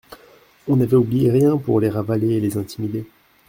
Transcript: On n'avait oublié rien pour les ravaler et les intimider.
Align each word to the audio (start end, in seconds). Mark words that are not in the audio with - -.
On 0.67 0.77
n'avait 0.77 0.95
oublié 0.95 1.29
rien 1.29 1.57
pour 1.57 1.79
les 1.79 1.91
ravaler 1.91 2.33
et 2.33 2.39
les 2.39 2.57
intimider. 2.57 3.05